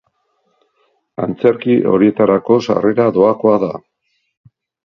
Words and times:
Antzerki 1.25 1.77
horietarako 1.91 2.59
sarrera 2.71 3.09
doakoa 3.19 3.63
da. 3.69 3.73